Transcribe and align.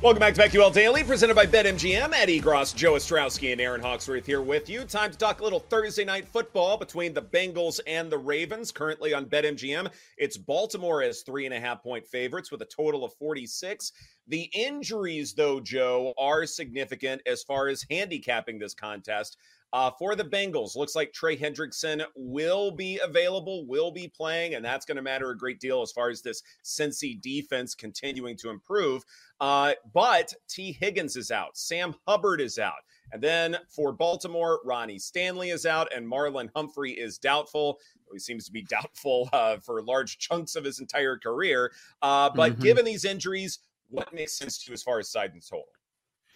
Welcome 0.00 0.20
back 0.20 0.34
to 0.34 0.40
BetQL 0.40 0.72
Daily, 0.72 1.02
presented 1.02 1.34
by 1.34 1.44
BetMGM. 1.44 2.12
Eddie 2.14 2.38
Gross, 2.38 2.72
Joe 2.72 2.92
Ostrowski, 2.92 3.50
and 3.50 3.60
Erin 3.60 3.80
Hawksworth 3.80 4.24
here 4.24 4.40
with 4.40 4.68
you. 4.68 4.84
Time 4.84 5.10
to 5.10 5.18
talk 5.18 5.40
a 5.40 5.42
little 5.42 5.58
Thursday 5.58 6.04
night 6.04 6.28
football 6.28 6.76
between 6.76 7.12
the 7.12 7.20
Bengals 7.20 7.80
and 7.84 8.08
the 8.08 8.16
Ravens. 8.16 8.70
Currently 8.70 9.12
on 9.12 9.26
BetMGM, 9.26 9.90
it's 10.16 10.36
Baltimore 10.36 11.02
as 11.02 11.22
three 11.22 11.46
and 11.46 11.54
a 11.54 11.58
half 11.58 11.82
point 11.82 12.06
favorites 12.06 12.52
with 12.52 12.62
a 12.62 12.66
total 12.66 13.04
of 13.04 13.12
46. 13.14 13.90
The 14.28 14.48
injuries, 14.54 15.34
though, 15.34 15.58
Joe, 15.58 16.14
are 16.16 16.46
significant 16.46 17.20
as 17.26 17.42
far 17.42 17.66
as 17.66 17.84
handicapping 17.90 18.60
this 18.60 18.74
contest. 18.74 19.36
Uh, 19.72 19.90
for 19.98 20.16
the 20.16 20.24
Bengals, 20.24 20.76
looks 20.76 20.96
like 20.96 21.12
Trey 21.12 21.36
Hendrickson 21.36 22.02
will 22.16 22.70
be 22.70 22.98
available, 23.04 23.66
will 23.66 23.90
be 23.90 24.08
playing, 24.08 24.54
and 24.54 24.64
that's 24.64 24.86
going 24.86 24.96
to 24.96 25.02
matter 25.02 25.30
a 25.30 25.36
great 25.36 25.60
deal 25.60 25.82
as 25.82 25.92
far 25.92 26.08
as 26.08 26.22
this 26.22 26.42
Cincy 26.64 27.20
defense 27.20 27.74
continuing 27.74 28.36
to 28.38 28.48
improve. 28.48 29.04
Uh, 29.40 29.74
but 29.92 30.32
Tee 30.48 30.72
Higgins 30.72 31.16
is 31.16 31.30
out, 31.30 31.56
Sam 31.56 31.94
Hubbard 32.06 32.40
is 32.40 32.58
out. 32.58 32.80
And 33.12 33.22
then 33.22 33.56
for 33.68 33.92
Baltimore, 33.92 34.60
Ronnie 34.64 34.98
Stanley 34.98 35.50
is 35.50 35.66
out, 35.66 35.88
and 35.94 36.06
Marlon 36.06 36.48
Humphrey 36.54 36.92
is 36.92 37.18
doubtful. 37.18 37.78
He 38.12 38.18
seems 38.18 38.46
to 38.46 38.52
be 38.52 38.62
doubtful 38.70 39.28
uh, 39.32 39.58
for 39.58 39.82
large 39.82 40.18
chunks 40.18 40.56
of 40.56 40.64
his 40.64 40.80
entire 40.80 41.18
career. 41.18 41.72
Uh, 42.02 42.30
but 42.34 42.52
mm-hmm. 42.52 42.62
given 42.62 42.84
these 42.84 43.04
injuries, 43.04 43.58
what 43.90 44.12
makes 44.12 44.36
sense 44.36 44.58
to 44.58 44.70
you 44.70 44.74
as 44.74 44.82
far 44.82 44.98
as 44.98 45.10
side 45.10 45.32
and 45.32 45.42
total? 45.46 45.66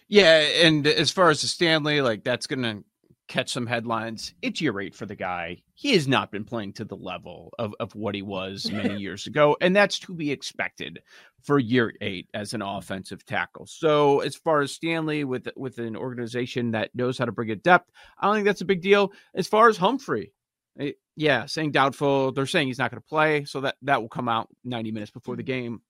Yeah, 0.07 0.39
and 0.39 0.85
as 0.85 1.11
far 1.11 1.29
as 1.29 1.41
the 1.41 1.47
Stanley, 1.47 2.01
like 2.01 2.23
that's 2.23 2.45
going 2.45 2.63
to 2.63 2.83
catch 3.33 3.51
some 3.51 3.65
headlines. 3.65 4.35
It's 4.43 4.61
year 4.61 4.79
eight 4.79 4.93
for 4.93 5.07
the 5.07 5.15
guy. 5.15 5.63
He 5.73 5.93
has 5.93 6.07
not 6.07 6.31
been 6.31 6.45
playing 6.45 6.73
to 6.73 6.85
the 6.85 6.95
level 6.95 7.51
of, 7.57 7.73
of 7.79 7.95
what 7.95 8.13
he 8.13 8.21
was 8.21 8.71
many 8.71 8.97
years 8.99 9.25
ago, 9.25 9.57
and 9.59 9.75
that's 9.75 9.97
to 9.99 10.13
be 10.13 10.31
expected 10.31 10.99
for 11.41 11.57
year 11.57 11.91
eight 11.99 12.29
as 12.35 12.53
an 12.53 12.61
offensive 12.61 13.25
tackle. 13.25 13.65
So 13.65 14.19
as 14.19 14.35
far 14.35 14.61
as 14.61 14.71
Stanley 14.71 15.23
with 15.23 15.47
with 15.55 15.79
an 15.79 15.95
organization 15.95 16.71
that 16.71 16.91
knows 16.93 17.17
how 17.17 17.25
to 17.25 17.31
bring 17.31 17.49
it 17.49 17.63
depth, 17.63 17.89
I 18.19 18.27
don't 18.27 18.35
think 18.35 18.45
that's 18.45 18.61
a 18.61 18.65
big 18.65 18.81
deal. 18.81 19.11
As 19.33 19.47
far 19.47 19.67
as 19.67 19.77
Humphrey, 19.77 20.31
it, 20.75 20.83
eh, 20.83 20.91
yeah, 21.15 21.47
saying 21.47 21.71
doubtful. 21.71 22.31
They're 22.33 22.45
saying 22.45 22.67
he's 22.67 22.77
not 22.77 22.91
going 22.91 23.01
to 23.01 23.09
play, 23.09 23.45
so 23.45 23.61
that 23.61 23.75
that 23.81 24.01
will 24.01 24.09
come 24.09 24.29
out 24.29 24.47
90 24.63 24.91
minutes 24.91 25.11
before 25.11 25.35
the 25.35 25.43
game. 25.43 25.81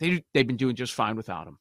They 0.00 0.24
they've 0.34 0.46
been 0.46 0.56
doing 0.56 0.74
just 0.74 0.92
fine 0.92 1.14
without 1.14 1.46
him 1.46 1.58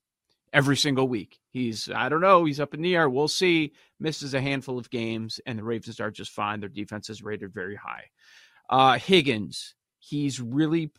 every 0.53 0.77
single 0.77 1.07
week. 1.07 1.39
He's, 1.49 1.89
I 1.89 2.09
don't 2.09 2.21
know, 2.21 2.45
he's 2.45 2.59
up 2.59 2.73
in 2.73 2.81
the 2.81 2.95
air. 2.95 3.09
We'll 3.09 3.27
see. 3.27 3.73
Misses 3.99 4.33
a 4.33 4.41
handful 4.41 4.77
of 4.77 4.89
games, 4.89 5.39
and 5.45 5.57
the 5.57 5.63
Ravens 5.63 5.99
are 5.99 6.11
just 6.11 6.31
fine. 6.31 6.59
Their 6.59 6.69
defense 6.69 7.09
is 7.09 7.23
rated 7.23 7.53
very 7.53 7.75
high. 7.75 8.05
Uh, 8.69 8.97
Higgins, 8.97 9.75
he's 9.99 10.39
really 10.39 10.91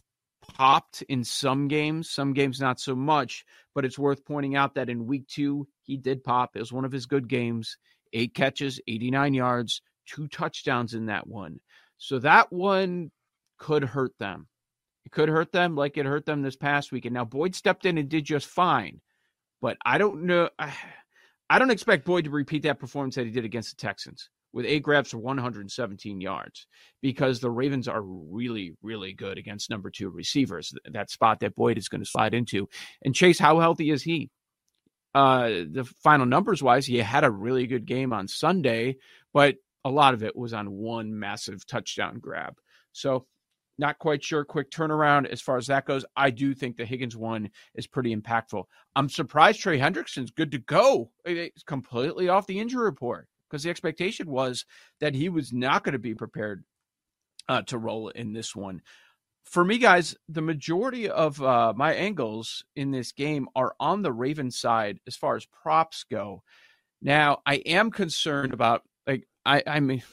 popped 0.42 1.02
in 1.02 1.24
some 1.24 1.68
games, 1.68 2.10
some 2.10 2.32
games 2.32 2.60
not 2.60 2.80
so 2.80 2.94
much, 2.94 3.44
but 3.74 3.84
it's 3.84 3.98
worth 3.98 4.24
pointing 4.24 4.56
out 4.56 4.74
that 4.74 4.91
in 4.91 5.06
week 5.06 5.26
two, 5.28 5.66
he 5.82 5.96
did 5.96 6.24
pop. 6.24 6.56
It 6.56 6.60
was 6.60 6.72
one 6.72 6.84
of 6.84 6.92
his 6.92 7.06
good 7.06 7.28
games. 7.28 7.76
Eight 8.12 8.34
catches, 8.34 8.80
89 8.86 9.34
yards, 9.34 9.80
two 10.06 10.28
touchdowns 10.28 10.94
in 10.94 11.06
that 11.06 11.26
one. 11.26 11.60
So 11.96 12.18
that 12.18 12.52
one 12.52 13.10
could 13.58 13.84
hurt 13.84 14.12
them. 14.18 14.48
It 15.04 15.12
could 15.12 15.28
hurt 15.28 15.52
them 15.52 15.76
like 15.76 15.96
it 15.96 16.06
hurt 16.06 16.26
them 16.26 16.42
this 16.42 16.56
past 16.56 16.92
week. 16.92 17.06
And 17.06 17.14
now 17.14 17.24
Boyd 17.24 17.54
stepped 17.54 17.86
in 17.86 17.98
and 17.98 18.08
did 18.08 18.24
just 18.24 18.46
fine. 18.46 19.00
But 19.62 19.78
I 19.84 19.96
don't 19.96 20.24
know. 20.24 20.50
I 20.58 20.74
I 21.50 21.58
don't 21.58 21.70
expect 21.70 22.06
Boyd 22.06 22.24
to 22.24 22.30
repeat 22.30 22.62
that 22.62 22.80
performance 22.80 23.16
that 23.16 23.26
he 23.26 23.30
did 23.30 23.44
against 23.44 23.76
the 23.76 23.82
Texans 23.82 24.30
with 24.54 24.64
eight 24.64 24.82
grabs 24.82 25.10
for 25.10 25.18
117 25.18 26.18
yards 26.18 26.66
because 27.02 27.40
the 27.40 27.50
Ravens 27.50 27.88
are 27.88 28.00
really, 28.00 28.74
really 28.82 29.12
good 29.12 29.36
against 29.36 29.68
number 29.68 29.90
two 29.90 30.08
receivers. 30.08 30.72
That 30.90 31.10
spot 31.10 31.40
that 31.40 31.54
Boyd 31.54 31.76
is 31.76 31.88
going 31.88 32.02
to 32.02 32.08
slide 32.08 32.32
into. 32.32 32.70
And 33.02 33.14
Chase, 33.14 33.38
how 33.38 33.60
healthy 33.60 33.90
is 33.90 34.02
he? 34.02 34.30
Uh, 35.14 35.48
the 35.70 35.84
final 36.02 36.24
numbers 36.24 36.62
wise, 36.62 36.86
he 36.86 36.96
had 36.96 37.24
a 37.24 37.30
really 37.30 37.66
good 37.66 37.84
game 37.84 38.14
on 38.14 38.28
Sunday, 38.28 38.96
but 39.34 39.56
a 39.84 39.90
lot 39.90 40.14
of 40.14 40.22
it 40.22 40.34
was 40.34 40.54
on 40.54 40.70
one 40.70 41.18
massive 41.18 41.66
touchdown 41.66 42.18
grab. 42.18 42.54
So 42.92 43.26
not 43.82 43.98
quite 43.98 44.22
sure. 44.22 44.44
Quick 44.44 44.70
turnaround 44.70 45.26
as 45.26 45.43
far 45.43 45.59
as 45.59 45.66
that 45.66 45.84
goes. 45.84 46.04
I 46.16 46.31
do 46.31 46.54
think 46.54 46.76
the 46.76 46.87
Higgins 46.87 47.16
one 47.16 47.50
is 47.75 47.88
pretty 47.88 48.15
impactful. 48.15 48.65
I'm 48.94 49.09
surprised 49.09 49.60
Trey 49.60 49.78
Hendrickson's 49.78 50.31
good 50.31 50.53
to 50.53 50.59
go. 50.59 51.10
It's 51.25 51.65
completely 51.65 52.28
off 52.28 52.47
the 52.47 52.60
injury 52.60 52.84
report 52.84 53.26
because 53.50 53.65
the 53.65 53.71
expectation 53.71 54.31
was 54.31 54.65
that 55.00 55.16
he 55.16 55.28
was 55.28 55.53
not 55.53 55.82
going 55.82 55.94
to 55.94 55.98
be 55.98 56.15
prepared 56.15 56.65
uh, 57.48 57.62
to 57.62 57.76
roll 57.76 58.09
in 58.09 58.32
this 58.32 58.54
one. 58.54 58.82
For 59.44 59.65
me, 59.65 59.78
guys, 59.78 60.15
the 60.28 60.41
majority 60.41 61.10
of 61.10 61.42
uh, 61.42 61.72
my 61.76 61.92
angles 61.92 62.65
in 62.76 62.92
this 62.92 63.10
game 63.10 63.48
are 63.56 63.75
on 63.81 64.03
the 64.03 64.12
Ravens 64.12 64.56
side 64.56 65.00
as 65.09 65.16
far 65.16 65.34
as 65.34 65.44
props 65.47 66.04
go. 66.09 66.44
Now, 67.03 67.41
I 67.44 67.56
am 67.56 67.91
concerned 67.91 68.53
about 68.53 68.84
like 69.09 69.26
I 69.44 69.65
I 69.66 69.81
mean 69.81 70.04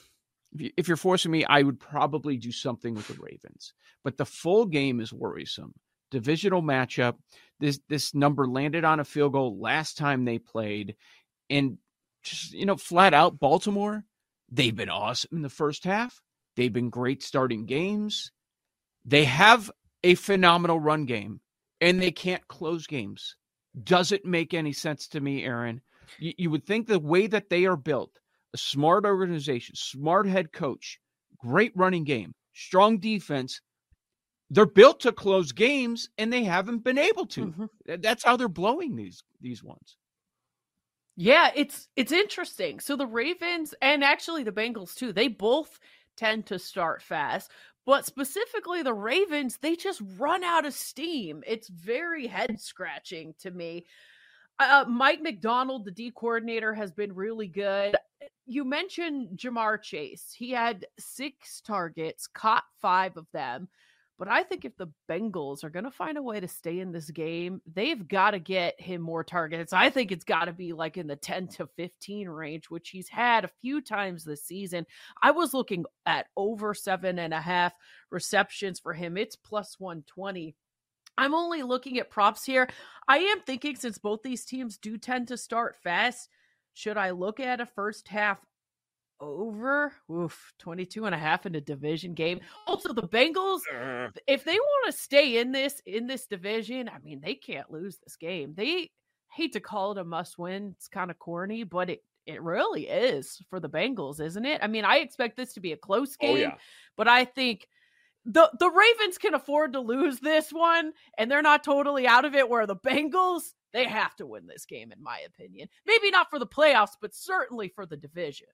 if 0.58 0.88
you're 0.88 0.96
forcing 0.96 1.30
me, 1.30 1.44
I 1.44 1.62
would 1.62 1.78
probably 1.78 2.36
do 2.36 2.52
something 2.52 2.94
with 2.94 3.08
the 3.08 3.18
Ravens. 3.20 3.72
But 4.02 4.16
the 4.16 4.24
full 4.24 4.66
game 4.66 5.00
is 5.00 5.12
worrisome. 5.12 5.74
Divisional 6.10 6.62
matchup. 6.62 7.16
This 7.60 7.80
this 7.88 8.14
number 8.14 8.48
landed 8.48 8.84
on 8.84 9.00
a 9.00 9.04
field 9.04 9.32
goal 9.32 9.58
last 9.60 9.96
time 9.96 10.24
they 10.24 10.38
played, 10.38 10.96
and 11.48 11.78
just 12.22 12.52
you 12.52 12.66
know, 12.66 12.76
flat 12.76 13.14
out, 13.14 13.38
Baltimore. 13.38 14.04
They've 14.50 14.74
been 14.74 14.90
awesome 14.90 15.36
in 15.36 15.42
the 15.42 15.48
first 15.48 15.84
half. 15.84 16.20
They've 16.56 16.72
been 16.72 16.90
great 16.90 17.22
starting 17.22 17.66
games. 17.66 18.32
They 19.04 19.24
have 19.24 19.70
a 20.02 20.16
phenomenal 20.16 20.80
run 20.80 21.04
game, 21.04 21.40
and 21.80 22.00
they 22.00 22.10
can't 22.10 22.46
close 22.48 22.86
games. 22.86 23.36
Does 23.82 24.10
it 24.10 24.24
make 24.24 24.52
any 24.52 24.72
sense 24.72 25.08
to 25.08 25.20
me, 25.20 25.44
Erin? 25.44 25.80
You, 26.18 26.32
you 26.36 26.50
would 26.50 26.66
think 26.66 26.86
the 26.86 26.98
way 26.98 27.28
that 27.28 27.50
they 27.50 27.66
are 27.66 27.76
built, 27.76 28.19
a 28.54 28.58
smart 28.58 29.04
organization, 29.04 29.74
smart 29.76 30.26
head 30.26 30.52
coach, 30.52 30.98
great 31.38 31.72
running 31.74 32.04
game, 32.04 32.34
strong 32.52 32.98
defense. 32.98 33.60
They're 34.50 34.66
built 34.66 35.00
to 35.00 35.12
close 35.12 35.52
games 35.52 36.08
and 36.18 36.32
they 36.32 36.44
haven't 36.44 36.82
been 36.82 36.98
able 36.98 37.26
to. 37.26 37.46
Mm-hmm. 37.46 37.94
That's 38.00 38.24
how 38.24 38.36
they're 38.36 38.48
blowing 38.48 38.96
these 38.96 39.22
these 39.40 39.62
ones. 39.62 39.96
Yeah, 41.16 41.50
it's 41.54 41.88
it's 41.96 42.12
interesting. 42.12 42.80
So 42.80 42.96
the 42.96 43.06
Ravens 43.06 43.74
and 43.80 44.02
actually 44.02 44.42
the 44.42 44.52
Bengals 44.52 44.94
too, 44.94 45.12
they 45.12 45.28
both 45.28 45.78
tend 46.16 46.46
to 46.46 46.58
start 46.58 47.02
fast, 47.02 47.50
But 47.86 48.06
specifically, 48.06 48.82
the 48.82 48.94
Ravens, 48.94 49.58
they 49.58 49.74
just 49.74 50.02
run 50.18 50.44
out 50.44 50.66
of 50.66 50.74
steam. 50.74 51.42
It's 51.46 51.68
very 51.68 52.26
head 52.26 52.60
scratching 52.60 53.34
to 53.40 53.50
me. 53.50 53.86
Uh, 54.58 54.84
Mike 54.86 55.22
Macdonald, 55.22 55.86
the 55.86 55.90
D 55.90 56.12
coordinator, 56.14 56.74
has 56.74 56.92
been 56.92 57.14
really 57.14 57.48
good. 57.48 57.96
You 58.50 58.64
mentioned 58.64 59.38
Ja'Marr 59.38 59.80
Chase. 59.80 60.34
He 60.36 60.50
had 60.50 60.84
six 60.98 61.60
targets, 61.60 62.26
caught 62.26 62.64
five 62.82 63.16
of 63.16 63.28
them. 63.32 63.68
But 64.18 64.26
I 64.26 64.42
think 64.42 64.64
if 64.64 64.76
the 64.76 64.88
Bengals 65.08 65.62
are 65.62 65.70
going 65.70 65.84
to 65.84 65.90
find 65.92 66.18
a 66.18 66.22
way 66.22 66.40
to 66.40 66.48
stay 66.48 66.80
in 66.80 66.90
this 66.90 67.12
game, 67.12 67.62
they've 67.72 68.08
got 68.08 68.32
to 68.32 68.40
get 68.40 68.80
him 68.80 69.02
more 69.02 69.22
targets. 69.22 69.72
I 69.72 69.88
think 69.88 70.10
it's 70.10 70.24
got 70.24 70.46
to 70.46 70.52
be 70.52 70.72
like 70.72 70.96
in 70.96 71.06
the 71.06 71.14
10 71.14 71.46
to 71.46 71.68
15 71.76 72.28
range, 72.28 72.68
which 72.70 72.88
he's 72.90 73.08
had 73.08 73.44
a 73.44 73.50
few 73.62 73.80
times 73.80 74.24
this 74.24 74.42
season. 74.42 74.84
I 75.22 75.30
was 75.30 75.54
looking 75.54 75.84
at 76.04 76.26
over 76.36 76.74
seven 76.74 77.20
and 77.20 77.32
a 77.32 77.40
half 77.40 77.72
receptions 78.10 78.80
for 78.80 78.92
him. 78.92 79.16
It's 79.16 79.36
plus 79.36 79.76
120. 79.78 80.56
I'm 81.16 81.34
only 81.36 81.62
looking 81.62 82.00
at 82.00 82.10
props 82.10 82.44
here. 82.44 82.68
I 83.06 83.18
am 83.18 83.42
thinking 83.42 83.76
since 83.76 83.98
both 83.98 84.24
these 84.24 84.44
teams 84.44 84.76
do 84.76 84.98
tend 84.98 85.28
to 85.28 85.36
start 85.36 85.76
fast, 85.84 86.28
should 86.74 86.96
I 86.96 87.10
look 87.10 87.40
at 87.40 87.60
a 87.60 87.66
first 87.66 88.08
half 88.08 88.38
over? 89.20 89.92
Oof 90.10 90.52
22 90.58 91.06
and 91.06 91.14
a 91.14 91.18
half 91.18 91.46
in 91.46 91.54
a 91.54 91.60
division 91.60 92.14
game. 92.14 92.40
Also 92.66 92.92
the 92.92 93.02
bengals 93.02 93.60
uh. 93.72 94.08
if 94.26 94.44
they 94.44 94.54
want 94.54 94.86
to 94.86 94.92
stay 94.92 95.38
in 95.38 95.52
this 95.52 95.80
in 95.86 96.06
this 96.06 96.26
division 96.26 96.88
i 96.88 96.98
mean 97.00 97.20
they 97.20 97.34
can't 97.34 97.70
lose 97.70 97.98
this 97.98 98.16
game. 98.16 98.54
They 98.56 98.90
hate 99.30 99.52
to 99.52 99.60
call 99.60 99.92
it 99.92 99.98
a 99.98 100.04
must 100.04 100.38
win. 100.38 100.74
It's 100.76 100.88
kind 100.88 101.10
of 101.10 101.18
corny 101.18 101.64
but 101.64 101.90
it 101.90 102.02
it 102.26 102.42
really 102.42 102.86
is 102.86 103.40
for 103.48 103.60
the 103.60 103.68
bengals 103.68 104.20
isn't 104.20 104.44
it? 104.44 104.60
I 104.62 104.66
mean 104.66 104.84
i 104.84 104.98
expect 104.98 105.36
this 105.36 105.54
to 105.54 105.60
be 105.60 105.72
a 105.72 105.76
close 105.76 106.16
game 106.16 106.36
oh, 106.36 106.40
yeah. 106.40 106.54
but 106.96 107.08
i 107.08 107.24
think 107.24 107.66
the 108.24 108.50
the 108.58 108.70
ravens 108.70 109.18
can 109.18 109.34
afford 109.34 109.72
to 109.72 109.80
lose 109.80 110.20
this 110.20 110.50
one 110.52 110.92
and 111.16 111.30
they're 111.30 111.42
not 111.42 111.64
totally 111.64 112.06
out 112.06 112.24
of 112.24 112.34
it 112.34 112.48
where 112.48 112.66
the 112.66 112.76
bengals 112.76 113.52
they 113.72 113.84
have 113.84 114.14
to 114.16 114.26
win 114.26 114.46
this 114.46 114.64
game 114.64 114.92
in 114.92 115.02
my 115.02 115.20
opinion 115.26 115.68
maybe 115.86 116.10
not 116.10 116.30
for 116.30 116.38
the 116.38 116.46
playoffs 116.46 116.96
but 117.00 117.14
certainly 117.14 117.68
for 117.68 117.86
the 117.86 117.96
division 117.96 118.48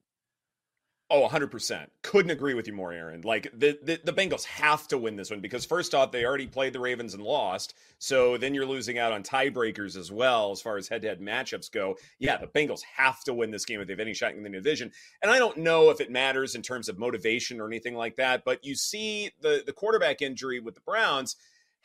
Oh, 1.08 1.28
100%. 1.28 1.86
Couldn't 2.02 2.32
agree 2.32 2.54
with 2.54 2.66
you 2.66 2.72
more, 2.72 2.92
Erin. 2.92 3.20
Like, 3.20 3.44
the, 3.56 3.78
the, 3.80 4.00
the, 4.02 4.12
Bengals 4.12 4.44
have 4.44 4.88
to 4.88 4.98
win 4.98 5.14
this 5.14 5.30
one 5.30 5.40
because, 5.40 5.64
first 5.64 5.94
off, 5.94 6.10
they 6.10 6.24
already 6.24 6.48
played 6.48 6.72
the 6.72 6.80
Ravens 6.80 7.14
and 7.14 7.22
lost. 7.22 7.74
So 7.98 8.36
then 8.36 8.54
you're 8.54 8.66
losing 8.66 8.98
out 8.98 9.12
on 9.12 9.22
tiebreakers 9.22 9.96
as 9.96 10.10
well 10.10 10.50
as 10.50 10.60
far 10.60 10.78
as 10.78 10.88
head 10.88 11.02
to 11.02 11.08
head 11.08 11.20
matchups 11.20 11.70
go. 11.70 11.96
Yeah, 12.18 12.38
the 12.38 12.48
Bengals 12.48 12.82
have 12.96 13.22
to 13.24 13.34
win 13.34 13.52
this 13.52 13.64
game 13.64 13.80
if 13.80 13.86
they 13.86 13.92
have 13.92 14.00
any 14.00 14.14
shot 14.14 14.34
in 14.34 14.42
the 14.42 14.50
division. 14.50 14.90
And 15.22 15.30
I 15.30 15.38
don't 15.38 15.58
know 15.58 15.90
if 15.90 16.00
it 16.00 16.10
matters 16.10 16.56
in 16.56 16.62
terms 16.62 16.88
of 16.88 16.98
motivation 16.98 17.60
or 17.60 17.68
anything 17.68 17.94
like 17.94 18.16
that, 18.16 18.44
but 18.44 18.64
you 18.64 18.74
see 18.74 19.30
the, 19.40 19.62
the 19.64 19.72
quarterback 19.72 20.22
injury 20.22 20.58
with 20.58 20.74
the 20.74 20.80
Browns. 20.80 21.36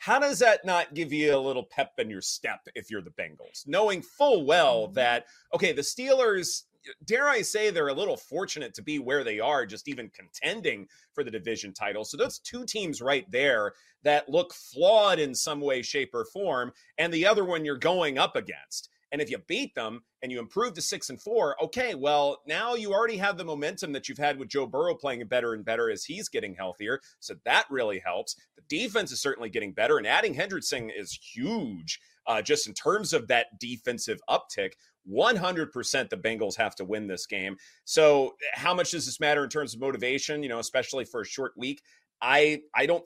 How 0.02 0.18
does 0.18 0.40
that 0.40 0.64
not 0.64 0.94
give 0.94 1.12
you 1.12 1.32
a 1.32 1.38
little 1.38 1.62
pep 1.62 1.92
in 1.98 2.10
your 2.10 2.22
step 2.22 2.66
if 2.74 2.90
you're 2.90 3.02
the 3.02 3.10
Bengals? 3.10 3.68
Knowing 3.68 4.02
full 4.02 4.44
well 4.44 4.86
mm-hmm. 4.86 4.94
that, 4.94 5.26
okay, 5.54 5.70
the 5.70 5.80
Steelers 5.80 6.64
dare 7.04 7.28
I 7.28 7.42
say, 7.42 7.70
they're 7.70 7.86
a 7.86 7.94
little 7.94 8.16
fortunate 8.16 8.74
to 8.74 8.82
be 8.82 8.98
where 8.98 9.22
they 9.22 9.38
are, 9.38 9.64
just 9.64 9.86
even 9.86 10.10
contending 10.10 10.88
for 11.12 11.22
the 11.22 11.30
division 11.30 11.72
title. 11.72 12.04
So 12.04 12.16
those 12.16 12.40
two 12.40 12.64
teams 12.64 13.00
right 13.00 13.30
there 13.30 13.74
that 14.02 14.28
look 14.28 14.52
flawed 14.52 15.20
in 15.20 15.36
some 15.36 15.60
way, 15.60 15.82
shape, 15.82 16.10
or 16.14 16.24
form, 16.24 16.72
and 16.98 17.14
the 17.14 17.24
other 17.24 17.44
one 17.44 17.64
you're 17.64 17.76
going 17.76 18.18
up 18.18 18.34
against. 18.34 18.88
And 19.12 19.20
if 19.20 19.30
you 19.30 19.38
beat 19.46 19.74
them 19.74 20.02
and 20.22 20.32
you 20.32 20.38
improve 20.40 20.74
to 20.74 20.82
six 20.82 21.10
and 21.10 21.20
four, 21.20 21.62
okay, 21.62 21.94
well, 21.94 22.38
now 22.46 22.74
you 22.74 22.92
already 22.92 23.18
have 23.18 23.36
the 23.36 23.44
momentum 23.44 23.92
that 23.92 24.08
you've 24.08 24.18
had 24.18 24.38
with 24.38 24.48
Joe 24.48 24.66
Burrow 24.66 24.94
playing 24.94 25.24
better 25.26 25.52
and 25.52 25.64
better 25.64 25.90
as 25.90 26.04
he's 26.04 26.28
getting 26.28 26.54
healthier. 26.54 27.00
So 27.20 27.34
that 27.44 27.66
really 27.70 28.00
helps. 28.04 28.36
The 28.56 28.62
defense 28.68 29.12
is 29.12 29.20
certainly 29.20 29.50
getting 29.50 29.72
better, 29.72 29.98
and 29.98 30.06
adding 30.06 30.34
Hendrickson 30.34 30.90
is 30.96 31.18
huge 31.34 32.00
uh, 32.26 32.42
just 32.42 32.66
in 32.66 32.74
terms 32.74 33.12
of 33.12 33.28
that 33.28 33.58
defensive 33.60 34.20
uptick. 34.28 34.72
100% 35.10 36.10
the 36.10 36.16
Bengals 36.16 36.56
have 36.56 36.76
to 36.76 36.84
win 36.84 37.08
this 37.08 37.26
game. 37.26 37.56
So, 37.84 38.34
how 38.54 38.72
much 38.72 38.92
does 38.92 39.04
this 39.04 39.18
matter 39.18 39.42
in 39.42 39.50
terms 39.50 39.74
of 39.74 39.80
motivation, 39.80 40.42
you 40.42 40.48
know, 40.48 40.60
especially 40.60 41.04
for 41.04 41.22
a 41.22 41.26
short 41.26 41.52
week? 41.56 41.82
I 42.20 42.60
I 42.74 42.86
don't 42.86 43.04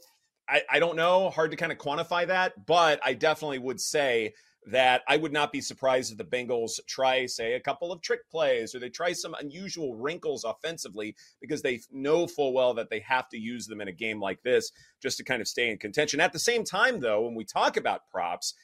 I, 0.48 0.62
I 0.70 0.78
don't 0.78 0.96
know, 0.96 1.30
hard 1.30 1.50
to 1.50 1.56
kind 1.56 1.72
of 1.72 1.78
quantify 1.78 2.26
that, 2.26 2.66
but 2.66 3.00
I 3.04 3.14
definitely 3.14 3.58
would 3.58 3.80
say 3.80 4.34
that 4.66 5.02
I 5.06 5.16
would 5.16 5.32
not 5.32 5.52
be 5.52 5.60
surprised 5.60 6.10
if 6.10 6.18
the 6.18 6.24
Bengals 6.24 6.80
try, 6.88 7.26
say, 7.26 7.54
a 7.54 7.60
couple 7.60 7.92
of 7.92 8.02
trick 8.02 8.28
plays 8.28 8.74
or 8.74 8.80
they 8.80 8.88
try 8.88 9.12
some 9.12 9.34
unusual 9.40 9.94
wrinkles 9.94 10.42
offensively 10.42 11.14
because 11.40 11.62
they 11.62 11.80
know 11.92 12.26
full 12.26 12.52
well 12.52 12.74
that 12.74 12.90
they 12.90 12.98
have 13.00 13.28
to 13.28 13.38
use 13.38 13.66
them 13.66 13.80
in 13.80 13.86
a 13.86 13.92
game 13.92 14.20
like 14.20 14.42
this 14.42 14.72
just 15.00 15.18
to 15.18 15.24
kind 15.24 15.40
of 15.40 15.46
stay 15.46 15.70
in 15.70 15.78
contention. 15.78 16.20
At 16.20 16.32
the 16.32 16.40
same 16.40 16.64
time, 16.64 16.98
though, 16.98 17.22
when 17.22 17.36
we 17.36 17.44
talk 17.44 17.76
about 17.76 18.08
props, 18.10 18.54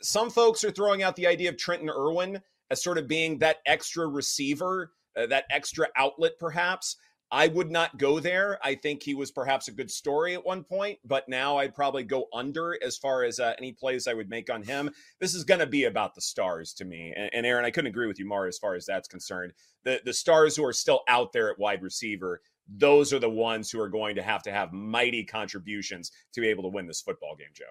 some 0.00 0.30
folks 0.30 0.62
are 0.62 0.70
throwing 0.70 1.02
out 1.02 1.16
the 1.16 1.26
idea 1.26 1.50
of 1.50 1.58
Trenton 1.58 1.90
Irwin 1.90 2.40
as 2.70 2.82
sort 2.82 2.98
of 2.98 3.08
being 3.08 3.38
that 3.38 3.56
extra 3.66 4.06
receiver, 4.06 4.92
uh, 5.16 5.26
that 5.26 5.44
extra 5.50 5.88
outlet, 5.96 6.32
perhaps. 6.38 6.96
I 7.32 7.46
would 7.46 7.70
not 7.70 7.96
go 7.96 8.18
there. 8.18 8.58
I 8.62 8.74
think 8.74 9.02
he 9.02 9.14
was 9.14 9.30
perhaps 9.30 9.68
a 9.68 9.72
good 9.72 9.90
story 9.90 10.34
at 10.34 10.44
one 10.44 10.64
point, 10.64 10.98
but 11.04 11.28
now 11.28 11.58
I'd 11.58 11.74
probably 11.74 12.02
go 12.02 12.26
under 12.32 12.76
as 12.82 12.96
far 12.96 13.22
as 13.22 13.38
uh, 13.38 13.54
any 13.58 13.72
plays 13.72 14.08
I 14.08 14.14
would 14.14 14.28
make 14.28 14.50
on 14.50 14.62
him. 14.62 14.90
This 15.20 15.34
is 15.34 15.44
going 15.44 15.60
to 15.60 15.66
be 15.66 15.84
about 15.84 16.14
the 16.14 16.20
stars 16.20 16.72
to 16.74 16.84
me. 16.84 17.12
And, 17.16 17.30
and, 17.32 17.46
Erin, 17.46 17.64
I 17.64 17.70
couldn't 17.70 17.90
agree 17.90 18.08
with 18.08 18.18
you 18.18 18.26
more 18.26 18.46
as 18.46 18.58
far 18.58 18.74
as 18.74 18.84
that's 18.84 19.08
concerned. 19.08 19.52
The 19.84 20.00
the 20.04 20.12
stars 20.12 20.56
who 20.56 20.64
are 20.64 20.72
still 20.72 21.02
out 21.08 21.32
there 21.32 21.50
at 21.50 21.58
wide 21.58 21.82
receiver, 21.82 22.40
those 22.68 23.12
are 23.12 23.20
the 23.20 23.30
ones 23.30 23.70
who 23.70 23.80
are 23.80 23.88
going 23.88 24.16
to 24.16 24.22
have 24.22 24.42
to 24.44 24.52
have 24.52 24.72
mighty 24.72 25.24
contributions 25.24 26.10
to 26.32 26.40
be 26.40 26.48
able 26.48 26.64
to 26.64 26.68
win 26.68 26.86
this 26.86 27.00
football 27.00 27.36
game, 27.36 27.48
Joe. 27.54 27.64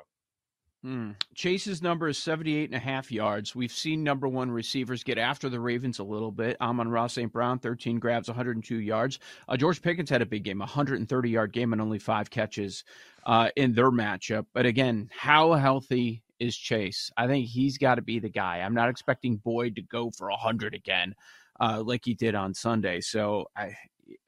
Hmm. 0.82 1.12
Chase's 1.36 1.82
number 1.82 2.08
is 2.08 2.18
78 2.18 2.70
and 2.70 2.76
a 2.76 2.80
half 2.80 3.12
yards. 3.12 3.54
We've 3.54 3.72
seen 3.72 4.02
number 4.02 4.30
one 4.30 4.50
receivers 4.50 5.04
get 5.04 5.18
after 5.18 5.50
the 5.50 5.60
Ravens 5.60 6.00
a 6.00 6.06
little 6.06 6.32
bit. 6.32 6.56
Amon-Ra 6.62 7.08
St. 7.08 7.32
Brown, 7.32 7.60
13 7.60 8.00
grabs, 8.00 8.30
102 8.30 8.80
yards. 8.80 9.20
Uh, 9.50 9.58
George 9.58 9.82
Pickens 9.82 10.10
had 10.10 10.22
a 10.22 10.26
big 10.26 10.44
game, 10.44 10.60
130 10.60 11.30
yard 11.30 11.52
game, 11.52 11.74
and 11.74 11.82
only 11.82 12.00
five 12.00 12.30
catches 12.30 12.86
uh, 13.26 13.50
in 13.58 13.74
their 13.74 13.92
matchup. 13.92 14.46
But 14.54 14.66
again, 14.66 15.10
how 15.14 15.52
healthy 15.52 16.24
is 16.40 16.56
Chase? 16.56 17.12
I 17.18 17.28
think 17.28 17.48
he's 17.48 17.78
got 17.78 17.96
to 17.96 18.02
be 18.02 18.20
the 18.20 18.30
guy. 18.30 18.60
I'm 18.60 18.74
not 18.74 18.90
expecting 18.90 19.36
Boyd 19.36 19.76
to 19.76 19.82
go 19.82 20.12
for 20.12 20.30
100 20.30 20.74
again 20.74 21.14
uh, 21.60 21.84
like 21.86 22.06
he 22.06 22.14
did 22.14 22.36
on 22.36 22.54
Sunday. 22.54 23.02
So 23.02 23.50
I, 23.54 23.76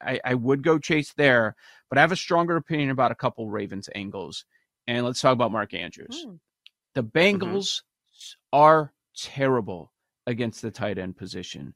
I, 0.02 0.20
I 0.22 0.34
would 0.34 0.62
go 0.62 0.78
Chase 0.78 1.14
there, 1.14 1.56
but 1.88 1.96
I 1.96 2.02
have 2.02 2.12
a 2.12 2.16
stronger 2.16 2.56
opinion 2.56 2.90
about 2.90 3.10
a 3.10 3.14
couple 3.14 3.48
Ravens 3.48 3.88
angles. 3.94 4.44
And 4.86 5.04
let's 5.04 5.20
talk 5.20 5.32
about 5.32 5.52
Mark 5.52 5.74
Andrews. 5.74 6.26
Mm. 6.26 6.38
The 6.94 7.04
Bengals 7.04 7.80
mm-hmm. 7.80 8.58
are 8.58 8.92
terrible 9.16 9.92
against 10.26 10.62
the 10.62 10.70
tight 10.70 10.98
end 10.98 11.16
position. 11.16 11.74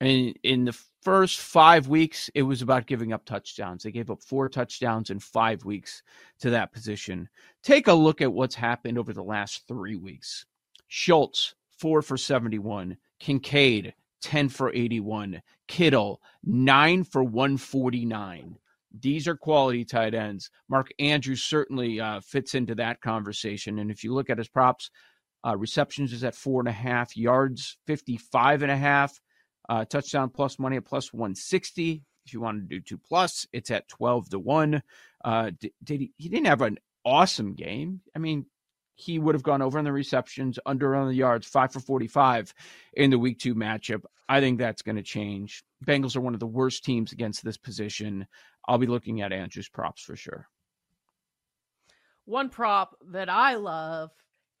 And 0.00 0.36
in 0.42 0.64
the 0.64 0.78
first 1.02 1.40
five 1.40 1.88
weeks, 1.88 2.28
it 2.34 2.42
was 2.42 2.62
about 2.62 2.86
giving 2.86 3.12
up 3.12 3.24
touchdowns. 3.24 3.82
They 3.82 3.92
gave 3.92 4.10
up 4.10 4.22
four 4.22 4.48
touchdowns 4.48 5.10
in 5.10 5.18
five 5.18 5.64
weeks 5.64 6.02
to 6.40 6.50
that 6.50 6.72
position. 6.72 7.28
Take 7.62 7.88
a 7.88 7.92
look 7.92 8.20
at 8.20 8.32
what's 8.32 8.54
happened 8.54 8.98
over 8.98 9.12
the 9.12 9.22
last 9.22 9.66
three 9.68 9.96
weeks. 9.96 10.46
Schultz, 10.88 11.54
four 11.78 12.02
for 12.02 12.16
71. 12.16 12.96
Kincaid, 13.18 13.94
10 14.22 14.48
for 14.48 14.72
81. 14.74 15.40
Kittle, 15.68 16.20
nine 16.42 17.04
for 17.04 17.22
149. 17.22 18.58
These 19.00 19.26
are 19.26 19.36
quality 19.36 19.84
tight 19.84 20.14
ends. 20.14 20.50
Mark 20.68 20.88
Andrews 20.98 21.42
certainly 21.42 22.00
uh, 22.00 22.20
fits 22.20 22.54
into 22.54 22.74
that 22.76 23.00
conversation. 23.00 23.78
And 23.78 23.90
if 23.90 24.04
you 24.04 24.14
look 24.14 24.30
at 24.30 24.38
his 24.38 24.48
props, 24.48 24.90
uh, 25.46 25.56
receptions 25.56 26.12
is 26.12 26.24
at 26.24 26.34
four 26.34 26.60
and 26.60 26.68
a 26.68 26.72
half, 26.72 27.16
yards 27.16 27.76
55 27.86 28.62
and 28.62 28.70
a 28.70 28.76
half, 28.76 29.18
uh, 29.68 29.84
touchdown 29.84 30.30
plus 30.30 30.58
money 30.58 30.76
at 30.76 30.84
plus 30.84 31.12
160. 31.12 32.02
If 32.26 32.32
you 32.32 32.40
want 32.40 32.62
to 32.62 32.66
do 32.66 32.80
two 32.80 32.98
plus, 32.98 33.46
it's 33.52 33.70
at 33.70 33.88
12 33.88 34.30
to 34.30 34.38
one. 34.38 34.82
Uh, 35.24 35.50
did, 35.58 35.72
did 35.82 36.00
he, 36.00 36.12
he 36.16 36.28
didn't 36.28 36.46
have 36.46 36.62
an 36.62 36.78
awesome 37.04 37.54
game. 37.54 38.00
I 38.16 38.18
mean, 38.18 38.46
he 38.96 39.18
would 39.18 39.34
have 39.34 39.42
gone 39.42 39.60
over 39.60 39.78
on 39.78 39.84
the 39.84 39.92
receptions, 39.92 40.58
under 40.64 40.94
on 40.94 41.08
the 41.08 41.14
yards, 41.14 41.46
five 41.46 41.72
for 41.72 41.80
45 41.80 42.54
in 42.94 43.10
the 43.10 43.18
week 43.18 43.40
two 43.40 43.54
matchup. 43.54 44.04
I 44.28 44.40
think 44.40 44.58
that's 44.58 44.82
going 44.82 44.96
to 44.96 45.02
change. 45.02 45.62
Bengals 45.84 46.16
are 46.16 46.20
one 46.20 46.34
of 46.34 46.40
the 46.40 46.46
worst 46.46 46.84
teams 46.84 47.12
against 47.12 47.44
this 47.44 47.56
position. 47.56 48.26
I'll 48.66 48.78
be 48.78 48.86
looking 48.86 49.20
at 49.20 49.32
Andrews' 49.32 49.68
props 49.68 50.02
for 50.02 50.16
sure. 50.16 50.48
One 52.24 52.48
prop 52.48 52.96
that 53.12 53.28
I 53.28 53.56
love, 53.56 54.10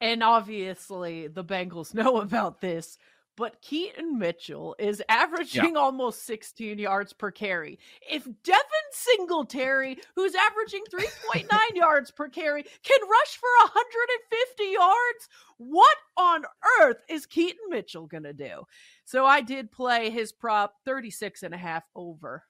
and 0.00 0.22
obviously 0.22 1.28
the 1.28 1.44
Bengals 1.44 1.94
know 1.94 2.20
about 2.20 2.60
this, 2.60 2.98
but 3.36 3.60
Keaton 3.62 4.18
Mitchell 4.18 4.76
is 4.78 5.02
averaging 5.08 5.74
yeah. 5.74 5.80
almost 5.80 6.24
16 6.24 6.78
yards 6.78 7.12
per 7.12 7.30
carry. 7.30 7.78
If 8.08 8.24
Devin 8.24 8.62
Singletary, 8.92 9.98
who's 10.14 10.34
averaging 10.34 10.84
3.9 10.92 11.48
yards 11.74 12.10
per 12.12 12.28
carry, 12.28 12.62
can 12.62 12.98
rush 13.08 13.36
for 13.36 13.48
150 13.60 14.64
yards, 14.64 15.28
what 15.56 15.96
on 16.16 16.44
earth 16.80 17.02
is 17.08 17.26
Keaton 17.26 17.70
Mitchell 17.70 18.06
going 18.06 18.22
to 18.22 18.32
do? 18.32 18.64
So 19.04 19.24
I 19.24 19.40
did 19.40 19.72
play 19.72 20.10
his 20.10 20.30
prop 20.30 20.74
36 20.84 21.42
and 21.42 21.54
a 21.54 21.58
half 21.58 21.84
over. 21.96 22.44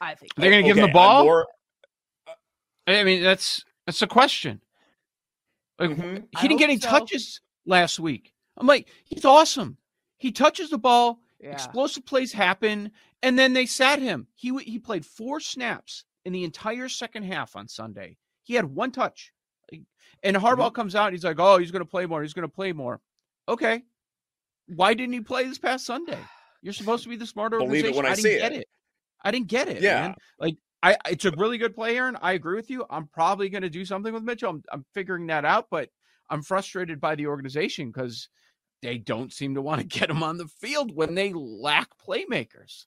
I 0.00 0.14
think 0.14 0.34
they're 0.36 0.50
going 0.50 0.62
to 0.64 0.68
give 0.68 0.76
him 0.76 0.86
the 0.86 0.92
ball. 0.92 1.24
More, 1.24 1.46
I 2.86 3.02
mean, 3.04 3.22
that's 3.22 3.64
that's 3.86 4.02
a 4.02 4.06
question. 4.06 4.60
Like 5.78 5.90
Mhm. 5.90 6.28
I 6.34 6.40
he 6.40 6.48
didn't 6.48 6.60
get 6.60 6.70
any 6.70 6.78
so. 6.80 6.88
touches 6.88 7.40
last 7.66 7.98
week. 7.98 8.32
I'm 8.56 8.66
like, 8.66 8.88
he's 9.04 9.24
awesome. 9.24 9.76
He 10.18 10.32
touches 10.32 10.70
the 10.70 10.78
ball, 10.78 11.20
Yeah. 11.40 11.50
explosive 11.52 12.06
plays 12.06 12.32
happen, 12.32 12.92
and 13.22 13.38
then 13.38 13.52
they 13.52 13.66
sat 13.66 14.00
him. 14.00 14.28
He 14.34 14.56
he 14.64 14.78
played 14.78 15.04
four 15.04 15.40
snaps 15.40 16.04
in 16.24 16.32
the 16.32 16.44
entire 16.44 16.88
second 16.88 17.24
half 17.24 17.54
on 17.56 17.68
Sunday. 17.68 18.16
He 18.42 18.54
had 18.54 18.64
one 18.64 18.92
touch, 18.92 19.32
and 20.22 20.36
Harbaugh 20.36 20.72
comes 20.72 20.94
out. 20.94 21.06
And 21.08 21.14
he's 21.14 21.24
like, 21.24 21.38
"Oh, 21.38 21.58
he's 21.58 21.70
going 21.70 21.84
to 21.84 21.90
play 21.90 22.06
more. 22.06 22.22
He's 22.22 22.32
going 22.34 22.48
to 22.48 22.54
play 22.54 22.72
more." 22.72 23.00
Okay, 23.48 23.82
why 24.68 24.94
didn't 24.94 25.12
he 25.12 25.20
play 25.20 25.44
this 25.44 25.58
past 25.58 25.84
Sunday? 25.84 26.18
You're 26.62 26.72
supposed 26.72 27.02
to 27.04 27.08
be 27.10 27.16
the 27.16 27.26
smarter 27.26 27.58
Believe 27.58 27.84
it 27.84 27.94
organization. 27.94 27.96
when 27.96 28.06
I 28.06 28.14
didn't 28.14 28.22
see 28.22 28.38
get 28.38 28.52
it. 28.52 28.60
it. 28.62 28.68
I 29.26 29.30
didn't 29.32 29.48
get 29.48 29.68
it. 29.68 29.82
Yeah. 29.82 30.00
man. 30.00 30.14
like 30.38 30.56
I, 30.82 30.96
it's 31.10 31.24
a 31.24 31.32
really 31.32 31.58
good 31.58 31.74
play, 31.74 31.96
Erin. 31.96 32.16
I 32.20 32.34
agree 32.34 32.56
with 32.56 32.70
you. 32.70 32.84
I'm 32.88 33.08
probably 33.08 33.48
going 33.48 33.62
to 33.62 33.70
do 33.70 33.84
something 33.84 34.12
with 34.12 34.22
Mitchell. 34.22 34.50
I'm, 34.50 34.62
I'm 34.70 34.84
figuring 34.94 35.26
that 35.26 35.44
out, 35.44 35.66
but 35.70 35.88
I'm 36.30 36.42
frustrated 36.42 37.00
by 37.00 37.16
the 37.16 37.26
organization 37.26 37.90
because 37.90 38.28
they 38.82 38.98
don't 38.98 39.32
seem 39.32 39.54
to 39.56 39.62
want 39.62 39.80
to 39.80 39.86
get 39.98 40.10
him 40.10 40.22
on 40.22 40.36
the 40.36 40.46
field 40.46 40.94
when 40.94 41.14
they 41.14 41.32
lack 41.32 41.88
playmakers. 42.06 42.84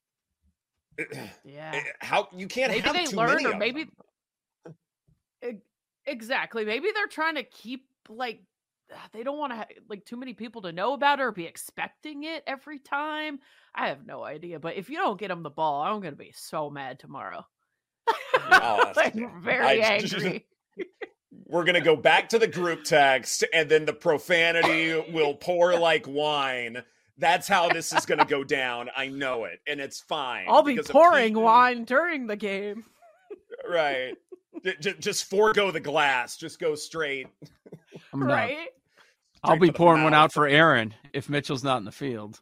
yeah. 1.43 1.71
Eh, 1.73 1.81
How 1.99 2.29
you 2.35 2.47
can't 2.47 2.71
maybe 2.71 2.81
have 2.83 2.95
they 2.95 3.05
too 3.05 3.17
learned 3.17 3.43
many 3.43 3.45
or 3.45 3.51
of 3.51 3.57
maybe 3.57 3.85
them. 5.43 5.61
Exactly 6.05 6.65
maybe 6.65 6.87
they're 6.93 7.07
trying 7.07 7.35
to 7.35 7.43
keep 7.43 7.85
like 8.09 8.41
Uh, 8.91 8.97
they 9.13 9.23
don't 9.23 9.37
want 9.37 9.51
to 9.51 9.57
ha- 9.57 9.65
like 9.89 10.03
too 10.05 10.17
many 10.17 10.33
people 10.33 10.61
to 10.63 10.71
know 10.71 10.93
about 10.93 11.19
it 11.19 11.23
or 11.23 11.31
be 11.31 11.45
expecting 11.45 12.23
it 12.23 12.43
every 12.47 12.79
time 12.79 13.39
i 13.75 13.87
have 13.89 14.05
no 14.05 14.23
idea 14.23 14.59
but 14.59 14.75
if 14.77 14.89
you 14.89 14.97
don't 14.97 15.19
get 15.19 15.27
them 15.27 15.43
the 15.43 15.49
ball 15.49 15.83
i'm 15.83 15.99
gonna 16.01 16.15
be 16.15 16.31
so 16.35 16.69
mad 16.69 16.97
tomorrow 16.99 17.45
Oh, 18.51 18.91
like, 18.95 19.13
very 19.43 19.83
I- 19.83 19.99
angry 19.99 20.47
We're 21.45 21.63
gonna 21.65 21.81
go 21.81 21.95
back 21.95 22.29
to 22.29 22.39
the 22.39 22.47
group 22.47 22.83
text, 22.83 23.43
and 23.53 23.69
then 23.69 23.85
the 23.85 23.93
profanity 23.93 25.11
will 25.11 25.35
pour 25.35 25.77
like 25.77 26.05
wine. 26.07 26.83
That's 27.19 27.47
how 27.47 27.69
this 27.69 27.93
is 27.93 28.05
gonna 28.07 28.25
go 28.25 28.43
down. 28.43 28.89
I 28.95 29.07
know 29.09 29.43
it, 29.45 29.59
and 29.67 29.79
it's 29.79 29.99
fine. 30.01 30.45
i'll 30.49 30.63
be 30.63 30.77
pouring 30.79 31.33
wine 31.39 31.83
during 31.85 32.25
the 32.27 32.35
game 32.35 32.85
Right. 33.69 34.15
J- 34.63 34.75
j- 34.79 34.95
just 34.99 35.29
forego 35.29 35.69
the 35.71 35.79
glass. 35.79 36.37
Just 36.37 36.59
go 36.59 36.73
straight. 36.75 37.27
I'm 38.13 38.21
not. 38.21 38.29
right 38.29 38.67
I'll 39.43 39.57
be 39.59 39.71
pouring 39.71 40.03
one 40.03 40.13
out 40.13 40.33
for 40.33 40.47
Erin 40.47 40.93
if 41.13 41.29
Mitchell's 41.29 41.63
not 41.63 41.77
in 41.77 41.85
the 41.85 41.91
field. 41.91 42.39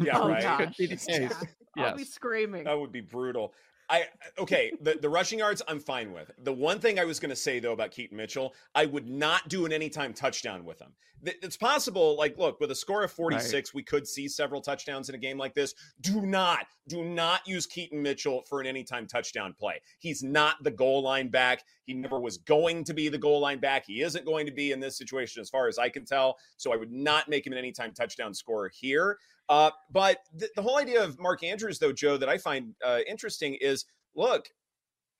Yeah, 0.00 0.18
oh 0.18 0.28
right. 0.28 0.42
gosh 0.42 0.58
Could 0.60 0.74
be 0.78 0.86
the 0.86 0.96
case. 1.08 1.34
i'll 1.76 1.96
be 1.96 2.04
screaming 2.04 2.64
That 2.64 2.78
would 2.78 2.92
be 2.92 3.00
brutal. 3.02 3.52
I 3.90 4.04
okay, 4.38 4.72
the, 4.80 4.98
the 5.00 5.08
rushing 5.08 5.38
yards 5.38 5.62
I'm 5.66 5.80
fine 5.80 6.12
with. 6.12 6.30
The 6.38 6.52
one 6.52 6.78
thing 6.78 6.98
I 6.98 7.04
was 7.04 7.18
going 7.18 7.30
to 7.30 7.36
say 7.36 7.58
though 7.58 7.72
about 7.72 7.90
Keaton 7.90 8.16
Mitchell, 8.16 8.54
I 8.74 8.86
would 8.86 9.08
not 9.08 9.48
do 9.48 9.64
an 9.64 9.72
anytime 9.72 10.12
touchdown 10.12 10.64
with 10.64 10.80
him. 10.80 10.92
It's 11.24 11.56
possible 11.56 12.16
like 12.16 12.38
look, 12.38 12.60
with 12.60 12.70
a 12.70 12.74
score 12.74 13.02
of 13.02 13.10
46, 13.10 13.74
we 13.74 13.82
could 13.82 14.06
see 14.06 14.28
several 14.28 14.60
touchdowns 14.60 15.08
in 15.08 15.14
a 15.14 15.18
game 15.18 15.38
like 15.38 15.54
this. 15.54 15.74
Do 16.00 16.20
not 16.20 16.66
do 16.86 17.02
not 17.02 17.46
use 17.46 17.66
Keaton 17.66 18.02
Mitchell 18.02 18.42
for 18.48 18.60
an 18.60 18.66
anytime 18.66 19.06
touchdown 19.06 19.54
play. 19.58 19.80
He's 19.98 20.22
not 20.22 20.62
the 20.62 20.70
goal 20.70 21.02
line 21.02 21.28
back. 21.28 21.64
He 21.84 21.94
never 21.94 22.20
was 22.20 22.36
going 22.38 22.84
to 22.84 22.94
be 22.94 23.08
the 23.08 23.18
goal 23.18 23.40
line 23.40 23.58
back. 23.58 23.84
He 23.86 24.02
isn't 24.02 24.26
going 24.26 24.46
to 24.46 24.52
be 24.52 24.72
in 24.72 24.80
this 24.80 24.98
situation 24.98 25.40
as 25.40 25.48
far 25.48 25.66
as 25.66 25.78
I 25.78 25.88
can 25.88 26.04
tell. 26.04 26.36
So 26.56 26.72
I 26.72 26.76
would 26.76 26.92
not 26.92 27.28
make 27.28 27.46
him 27.46 27.52
an 27.52 27.58
anytime 27.58 27.92
touchdown 27.92 28.34
scorer 28.34 28.70
here. 28.72 29.18
Uh, 29.48 29.70
but 29.90 30.18
th- 30.38 30.50
the 30.56 30.62
whole 30.62 30.78
idea 30.78 31.02
of 31.02 31.18
Mark 31.18 31.42
Andrews, 31.42 31.78
though, 31.78 31.92
Joe, 31.92 32.16
that 32.18 32.28
I 32.28 32.38
find 32.38 32.74
uh, 32.84 32.98
interesting 33.08 33.54
is 33.60 33.84
look, 34.14 34.48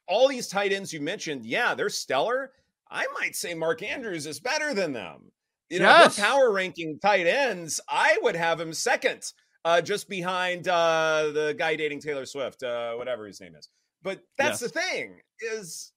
all 0.06 0.28
these 0.28 0.48
tight 0.48 0.72
ends 0.72 0.92
you 0.92 1.00
mentioned, 1.00 1.44
yeah, 1.46 1.74
they're 1.74 1.88
stellar. 1.88 2.52
I 2.90 3.06
might 3.20 3.36
say 3.36 3.54
Mark 3.54 3.82
Andrews 3.82 4.26
is 4.26 4.40
better 4.40 4.74
than 4.74 4.92
them. 4.92 5.30
You 5.68 5.80
know, 5.80 5.84
Yes. 5.86 6.16
the 6.16 6.22
power 6.22 6.50
ranking 6.50 6.98
tight 6.98 7.26
ends, 7.26 7.78
I 7.88 8.18
would 8.22 8.34
have 8.36 8.58
him 8.58 8.72
second, 8.72 9.32
uh, 9.66 9.82
just 9.82 10.08
behind 10.08 10.66
uh, 10.66 11.30
the 11.34 11.54
guy 11.58 11.76
dating 11.76 12.00
Taylor 12.00 12.24
Swift, 12.24 12.62
uh, 12.62 12.94
whatever 12.94 13.26
his 13.26 13.40
name 13.40 13.54
is. 13.54 13.68
But 14.02 14.22
that's 14.38 14.62
Yes. 14.62 14.72
the 14.72 14.80
thing 14.80 15.20
is, 15.40 15.92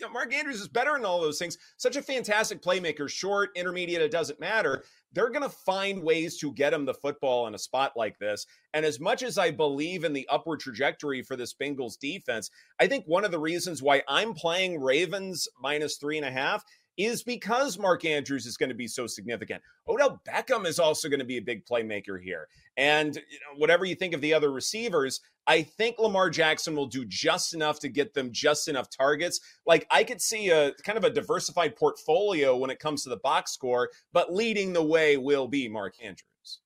you 0.00 0.06
know, 0.06 0.12
Mark 0.12 0.32
Andrews 0.34 0.60
is 0.60 0.68
better 0.68 0.96
in 0.96 1.04
all 1.04 1.20
those 1.20 1.38
things. 1.38 1.58
Such 1.76 1.96
a 1.96 2.02
fantastic 2.02 2.62
playmaker, 2.62 3.08
short, 3.08 3.50
intermediate, 3.54 4.02
it 4.02 4.10
doesn't 4.10 4.40
matter. 4.40 4.84
They're 5.12 5.30
going 5.30 5.42
to 5.42 5.48
find 5.48 6.02
ways 6.02 6.38
to 6.38 6.52
get 6.52 6.72
him 6.72 6.84
the 6.84 6.94
football 6.94 7.48
in 7.48 7.54
a 7.54 7.58
spot 7.58 7.92
like 7.96 8.18
this. 8.18 8.46
And 8.72 8.86
as 8.86 9.00
much 9.00 9.22
as 9.22 9.38
I 9.38 9.50
believe 9.50 10.04
in 10.04 10.12
the 10.12 10.28
upward 10.30 10.60
trajectory 10.60 11.22
for 11.22 11.36
this 11.36 11.52
Bengals 11.52 11.98
defense, 11.98 12.50
I 12.78 12.86
think 12.86 13.04
one 13.06 13.24
of 13.24 13.32
the 13.32 13.38
reasons 13.38 13.82
why 13.82 14.02
I'm 14.08 14.34
playing 14.34 14.80
Ravens 14.80 15.48
minus 15.60 15.96
three 15.96 16.16
and 16.16 16.26
a 16.26 16.30
half 16.30 16.64
is 16.96 17.22
because 17.22 17.78
Mark 17.78 18.04
Andrews 18.04 18.46
is 18.46 18.56
going 18.56 18.68
to 18.68 18.74
be 18.74 18.88
so 18.88 19.06
significant. 19.06 19.62
Odell 19.88 20.20
Beckham 20.28 20.66
is 20.66 20.78
also 20.78 21.08
going 21.08 21.20
to 21.20 21.24
be 21.24 21.38
a 21.38 21.42
big 21.42 21.64
playmaker 21.64 22.20
here. 22.20 22.48
And 22.76 23.14
you 23.14 23.20
know, 23.20 23.58
whatever 23.58 23.84
you 23.84 23.94
think 23.94 24.14
of 24.14 24.20
the 24.20 24.34
other 24.34 24.50
receivers, 24.52 25.20
I 25.46 25.62
think 25.62 25.98
Lamar 25.98 26.30
Jackson 26.30 26.76
will 26.76 26.86
do 26.86 27.04
just 27.04 27.54
enough 27.54 27.80
to 27.80 27.88
get 27.88 28.14
them 28.14 28.30
just 28.32 28.68
enough 28.68 28.88
targets. 28.90 29.40
Like 29.66 29.86
I 29.90 30.04
could 30.04 30.20
see 30.20 30.50
a 30.50 30.72
kind 30.84 30.98
of 30.98 31.04
a 31.04 31.10
diversified 31.10 31.76
portfolio 31.76 32.56
when 32.56 32.70
it 32.70 32.78
comes 32.78 33.02
to 33.04 33.08
the 33.08 33.16
box 33.16 33.52
score, 33.52 33.90
but 34.12 34.32
leading 34.32 34.72
the 34.72 34.82
way 34.82 35.16
will 35.16 35.48
be 35.48 35.68
Mark 35.68 35.94
Andrews. 36.02 36.60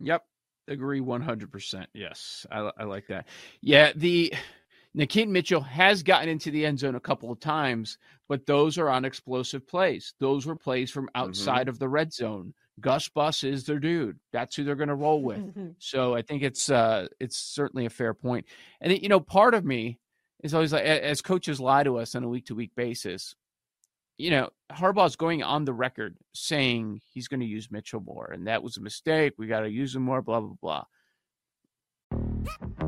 Yep. 0.00 0.24
Agree 0.68 1.00
100%. 1.00 1.86
Yes. 1.94 2.46
I, 2.50 2.70
I 2.76 2.84
like 2.84 3.06
that. 3.06 3.26
Yeah. 3.62 3.92
The 3.96 4.34
Nakeem 4.98 5.28
Mitchell 5.28 5.60
has 5.60 6.02
gotten 6.02 6.28
into 6.28 6.50
the 6.50 6.66
end 6.66 6.80
zone 6.80 6.96
a 6.96 7.00
couple 7.00 7.30
of 7.30 7.38
times, 7.38 7.98
but 8.28 8.46
those 8.46 8.78
are 8.78 8.88
on 8.88 9.04
explosive 9.04 9.66
plays. 9.66 10.12
Those 10.18 10.44
were 10.44 10.56
plays 10.56 10.90
from 10.90 11.08
outside 11.14 11.68
of 11.68 11.78
the 11.78 11.88
red 11.88 12.12
zone. 12.12 12.52
Gus 12.80 13.08
Bus 13.08 13.44
is 13.44 13.64
their 13.64 13.78
dude. 13.78 14.18
That's 14.32 14.56
who 14.56 14.64
they're 14.64 14.74
going 14.74 14.88
to 14.88 14.94
roll 14.96 15.22
with. 15.22 15.38
So 15.78 16.14
I 16.14 16.22
think 16.22 16.42
it's 16.42 16.68
uh 16.68 17.06
it's 17.20 17.36
certainly 17.36 17.86
a 17.86 17.90
fair 17.90 18.12
point. 18.12 18.46
And 18.80 18.92
you 19.00 19.08
know, 19.08 19.20
part 19.20 19.54
of 19.54 19.64
me 19.64 19.98
is 20.42 20.52
always 20.54 20.72
like 20.72 20.84
as 20.84 21.22
coaches 21.22 21.60
lie 21.60 21.84
to 21.84 21.98
us 21.98 22.14
on 22.14 22.24
a 22.24 22.28
week 22.28 22.46
to 22.46 22.54
week 22.56 22.72
basis. 22.76 23.34
You 24.16 24.30
know, 24.30 24.50
Harbaugh's 24.72 25.14
going 25.14 25.44
on 25.44 25.64
the 25.64 25.72
record 25.72 26.16
saying 26.34 27.02
he's 27.12 27.28
going 27.28 27.40
to 27.40 27.46
use 27.46 27.70
Mitchell 27.70 28.00
more, 28.00 28.30
and 28.32 28.48
that 28.48 28.64
was 28.64 28.76
a 28.76 28.80
mistake. 28.80 29.34
We 29.38 29.46
got 29.46 29.60
to 29.60 29.70
use 29.70 29.94
him 29.94 30.02
more. 30.02 30.22
Blah 30.22 30.40
blah 30.40 30.84
blah. 32.10 32.87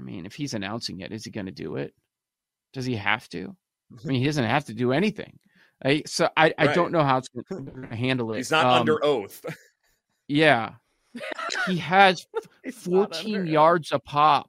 I 0.00 0.02
mean, 0.02 0.24
if 0.24 0.34
he's 0.34 0.54
announcing 0.54 1.00
it, 1.00 1.12
is 1.12 1.24
he 1.26 1.30
going 1.30 1.44
to 1.46 1.52
do 1.52 1.76
it? 1.76 1.92
Does 2.72 2.86
he 2.86 2.96
have 2.96 3.28
to? 3.30 3.54
I 4.02 4.06
mean, 4.08 4.20
he 4.20 4.24
doesn't 4.24 4.44
have 4.44 4.64
to 4.66 4.74
do 4.74 4.92
anything. 4.92 5.38
I, 5.84 6.04
so 6.06 6.30
I, 6.36 6.54
I 6.56 6.68
don't 6.68 6.90
know 6.90 7.04
how 7.04 7.18
it's 7.18 7.28
going 7.28 7.66
to 7.90 7.94
handle 7.94 8.32
it. 8.32 8.38
He's 8.38 8.50
not 8.50 8.64
Um, 8.64 8.80
under 8.80 9.04
oath. 9.04 9.44
Yeah, 10.28 10.74
he 11.66 11.76
has 11.78 12.24
14 12.72 13.34
under- 13.34 13.50
yards 13.50 13.90
a 13.90 13.98
pop. 13.98 14.48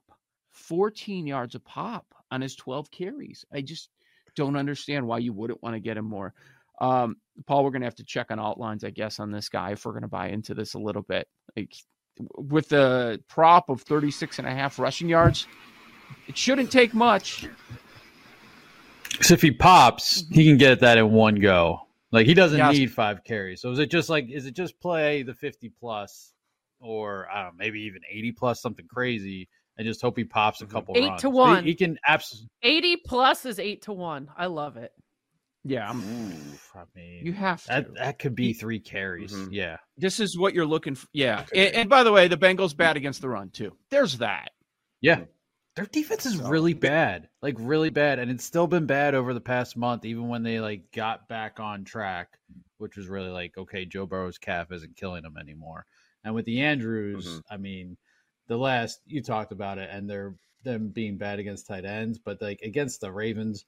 14 0.52 1.26
yards 1.26 1.56
a 1.56 1.60
pop 1.60 2.06
on 2.30 2.40
his 2.40 2.54
12 2.54 2.88
carries. 2.92 3.44
I 3.52 3.62
just 3.62 3.88
don't 4.36 4.56
understand 4.56 5.06
why 5.08 5.18
you 5.18 5.32
wouldn't 5.32 5.60
want 5.60 5.74
to 5.74 5.80
get 5.80 5.96
him 5.96 6.04
more. 6.04 6.34
Um, 6.80 7.16
Paul, 7.48 7.64
we're 7.64 7.72
going 7.72 7.80
to 7.82 7.86
have 7.86 7.96
to 7.96 8.04
check 8.04 8.30
on 8.30 8.38
outlines, 8.38 8.84
I 8.84 8.90
guess, 8.90 9.18
on 9.18 9.32
this 9.32 9.48
guy 9.48 9.72
if 9.72 9.84
we're 9.84 9.90
going 9.92 10.02
to 10.02 10.08
buy 10.08 10.28
into 10.28 10.54
this 10.54 10.74
a 10.74 10.78
little 10.78 11.02
bit. 11.02 11.26
Like 11.56 11.74
with 12.36 12.68
the 12.68 13.20
prop 13.28 13.68
of 13.68 13.82
36 13.82 14.38
and 14.38 14.46
a 14.48 14.50
half 14.50 14.78
rushing 14.78 15.08
yards, 15.08 15.46
it 16.28 16.36
shouldn't 16.36 16.70
take 16.70 16.94
much. 16.94 17.46
So 19.20 19.34
if 19.34 19.42
he 19.42 19.50
pops, 19.50 20.24
he 20.30 20.44
can 20.46 20.56
get 20.56 20.80
that 20.80 20.98
in 20.98 21.10
one 21.12 21.36
go. 21.36 21.80
Like 22.10 22.26
he 22.26 22.34
doesn't 22.34 22.58
Yes. 22.58 22.76
need 22.76 22.92
five 22.92 23.24
carries. 23.24 23.60
So 23.60 23.70
is 23.70 23.78
it 23.78 23.90
just 23.90 24.08
like 24.08 24.28
is 24.30 24.46
it 24.46 24.54
just 24.54 24.78
play 24.80 25.22
the 25.22 25.34
fifty 25.34 25.68
plus, 25.70 26.32
or 26.80 27.26
I 27.30 27.42
don't 27.42 27.52
know, 27.52 27.58
maybe 27.64 27.80
even 27.82 28.02
eighty 28.10 28.32
plus, 28.32 28.60
something 28.60 28.86
crazy, 28.86 29.48
and 29.78 29.86
just 29.86 30.02
hope 30.02 30.16
he 30.18 30.24
pops 30.24 30.60
a 30.60 30.64
mm-hmm. 30.64 30.72
couple 30.72 30.94
Eight 30.96 31.08
runs. 31.08 31.20
to 31.22 31.26
So 31.28 31.30
he- 31.30 31.36
one. 31.38 31.64
He, 31.64 31.74
can 31.74 31.98
absolutely. 32.06 32.48
80 32.62 32.96
plus 33.06 33.46
is 33.46 33.58
8 33.58 33.82
to 33.82 33.92
1. 33.92 34.28
I 34.36 34.46
love 34.46 34.76
it. 34.76 34.92
Yeah, 35.64 35.86
I'm- 35.86 36.58
I 36.74 36.84
mean, 36.96 37.24
you 37.26 37.32
have 37.34 37.62
to. 37.62 37.68
that 37.68 37.94
that 37.94 38.18
could 38.18 38.34
be 38.34 38.52
three 38.52 38.80
carries. 38.80 39.32
Mhm. 39.32 39.48
Yeah, 39.52 39.76
this 39.96 40.18
is 40.20 40.36
what 40.36 40.54
you're 40.54 40.66
looking 40.66 40.94
for. 40.96 41.06
Yeah. 41.12 41.46
And, 41.54 41.74
and 41.74 41.88
by 41.90 42.02
the 42.02 42.10
way, 42.12 42.26
the 42.28 42.36
Bengals 42.36 42.76
bad 42.76 42.96
against 42.96 43.20
the 43.20 43.28
run, 43.28 43.50
too. 43.50 43.76
There's 43.90 44.18
that. 44.18 44.50
yeah. 45.00 45.24
Their 45.74 45.86
defense 45.86 46.26
is 46.26 46.36
really 46.36 46.74
bad, 46.74 47.30
like 47.40 47.54
really 47.58 47.88
bad, 47.88 48.18
and 48.18 48.30
it's 48.30 48.44
still 48.44 48.66
been 48.66 48.84
bad 48.84 49.14
over 49.14 49.32
the 49.32 49.40
past 49.40 49.74
month. 49.74 50.04
Even 50.04 50.28
when 50.28 50.42
they 50.42 50.60
like 50.60 50.92
got 50.92 51.28
back 51.28 51.60
on 51.60 51.84
track, 51.84 52.28
which 52.76 52.94
was 52.96 53.06
really 53.08 53.30
like, 53.30 53.56
okay, 53.56 53.86
Joe 53.86 54.04
Burrow's 54.04 54.36
calf 54.36 54.70
isn't 54.70 54.96
killing 54.96 55.22
them 55.22 55.38
anymore. 55.38 55.86
And 56.24 56.34
with 56.34 56.44
the 56.44 56.60
Andrews, 56.60 57.26
Mhm. 57.26 57.42
I 57.50 57.56
mean, 57.56 57.96
the 58.48 58.58
last 58.58 59.00
you 59.06 59.22
talked 59.22 59.50
about 59.52 59.78
it, 59.78 59.88
and 59.90 60.10
they're 60.10 60.34
them 60.62 60.90
being 60.90 61.16
bad 61.16 61.38
against 61.38 61.66
tight 61.68 61.86
ends, 61.86 62.18
but 62.18 62.42
like 62.42 62.60
against 62.62 63.00
the 63.00 63.10
Ravens 63.10 63.64